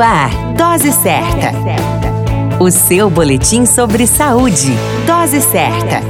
[0.00, 1.52] Ar, Dose Certa.
[2.58, 4.72] O seu boletim sobre saúde.
[5.06, 6.00] Dose certa.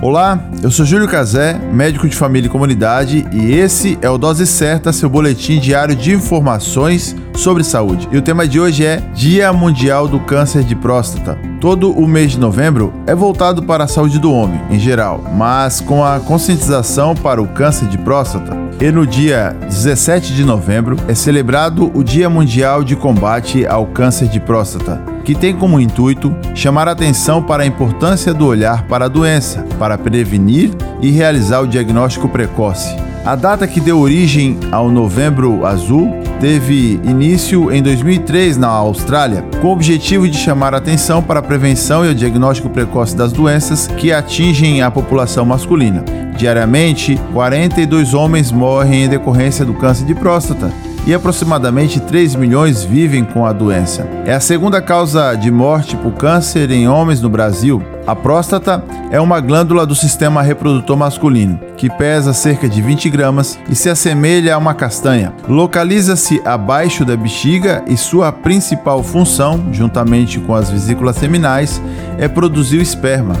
[0.00, 4.46] Olá, eu sou Júlio Cazé, médico de família e comunidade, e esse é o Dose
[4.46, 8.08] Certa, seu boletim diário de informações sobre saúde.
[8.10, 11.38] E o tema de hoje é Dia Mundial do Câncer de Próstata.
[11.60, 15.80] Todo o mês de novembro é voltado para a saúde do homem, em geral, mas
[15.80, 18.56] com a conscientização para o câncer de próstata.
[18.80, 24.28] E no dia 17 de novembro é celebrado o Dia Mundial de Combate ao Câncer
[24.28, 29.04] de Próstata, que tem como intuito chamar a atenção para a importância do olhar para
[29.04, 32.94] a doença, para prevenir e realizar o diagnóstico precoce.
[33.24, 39.68] A data que deu origem ao Novembro Azul teve início em 2003 na Austrália, com
[39.68, 43.86] o objetivo de chamar a atenção para a prevenção e o diagnóstico precoce das doenças
[43.86, 46.04] que atingem a população masculina.
[46.36, 50.72] Diariamente, 42 homens morrem em decorrência do câncer de próstata
[51.08, 54.06] e aproximadamente 3 milhões vivem com a doença.
[54.26, 57.82] É a segunda causa de morte por câncer em homens no Brasil.
[58.06, 63.58] A próstata é uma glândula do sistema reprodutor masculino, que pesa cerca de 20 gramas
[63.70, 65.32] e se assemelha a uma castanha.
[65.48, 71.80] Localiza-se abaixo da bexiga e sua principal função, juntamente com as vesículas seminais,
[72.18, 73.34] é produzir o esperma.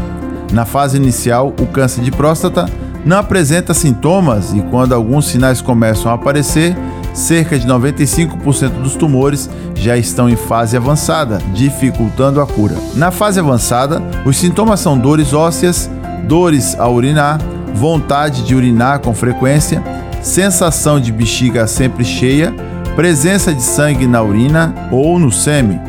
[0.54, 2.64] Na fase inicial, o câncer de próstata
[3.04, 6.74] não apresenta sintomas e quando alguns sinais começam a aparecer,
[7.14, 12.76] cerca de 95% dos tumores já estão em fase avançada, dificultando a cura.
[12.94, 15.90] Na fase avançada, os sintomas são dores ósseas,
[16.24, 17.38] dores ao urinar,
[17.74, 19.82] vontade de urinar com frequência,
[20.22, 22.54] sensação de bexiga sempre cheia,
[22.96, 25.80] presença de sangue na urina ou no sêmen.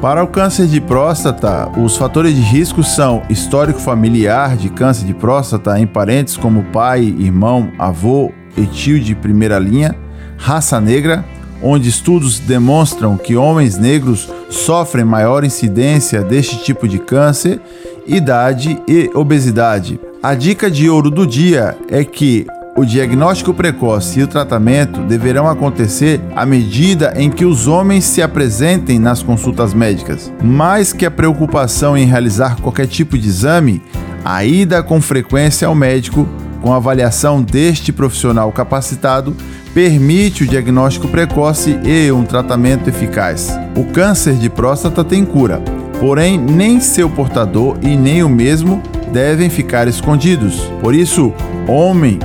[0.00, 5.12] Para o câncer de próstata, os fatores de risco são histórico familiar de câncer de
[5.12, 9.96] próstata em parentes como pai, irmão, avô e tio de primeira linha,
[10.38, 11.24] raça negra,
[11.62, 17.60] onde estudos demonstram que homens negros sofrem maior incidência deste tipo de câncer,
[18.06, 20.00] idade e obesidade.
[20.22, 22.46] A dica de ouro do dia é que
[22.76, 28.22] o diagnóstico precoce e o tratamento deverão acontecer à medida em que os homens se
[28.22, 30.32] apresentem nas consultas médicas.
[30.40, 33.82] Mais que a preocupação em realizar qualquer tipo de exame,
[34.24, 36.28] a ida com frequência ao médico,
[36.60, 39.36] com avaliação deste profissional capacitado,
[39.72, 43.56] permite o diagnóstico precoce e um tratamento eficaz.
[43.76, 45.62] O câncer de próstata tem cura,
[46.00, 48.82] porém, nem seu portador e nem o mesmo
[49.12, 50.60] devem ficar escondidos.
[50.80, 51.32] Por isso,
[51.66, 52.18] homem,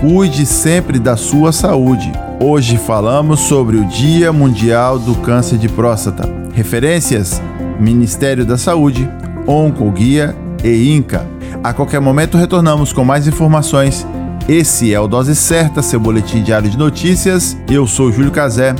[0.00, 2.10] cuide sempre da sua saúde.
[2.40, 6.28] Hoje falamos sobre o Dia Mundial do Câncer de Próstata.
[6.52, 7.42] Referências:
[7.80, 9.08] Ministério da Saúde,
[9.46, 11.37] Oncoguia e INCA.
[11.62, 14.06] A qualquer momento retornamos com mais informações.
[14.48, 17.56] Esse é o Dose Certa, seu boletim diário de notícias.
[17.70, 18.74] Eu sou Júlio Cazé,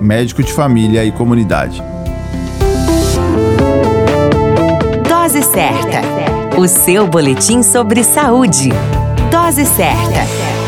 [0.00, 1.82] médico de família e comunidade.
[5.08, 8.70] Dose Certa, o seu boletim sobre saúde.
[9.30, 10.63] Dose certa.